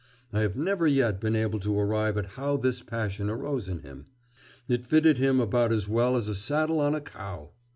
[0.33, 4.07] I have never yet been able to arrive at how this passion arose in him!
[4.67, 7.51] It fitted him about as well as a saddle on a cow.